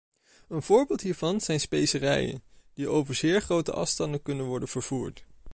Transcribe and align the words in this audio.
Een 0.47 0.61
voorbeeld 0.61 1.01
hiervan 1.01 1.41
zijn 1.41 1.59
specerijen, 1.59 2.43
die 2.73 2.87
over 2.87 3.15
zeer 3.15 3.41
grote 3.41 3.71
afstanden 3.73 4.21
kunnen 4.21 4.45
worden 4.45 4.67
vervoerd. 4.67 5.23